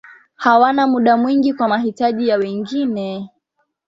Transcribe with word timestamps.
Hawana 0.35 0.87
muda 0.87 1.17
mwingi 1.17 1.53
kwa 1.53 1.67
mahitaji 1.67 2.27
ya 2.27 2.37
wengine. 2.37 3.29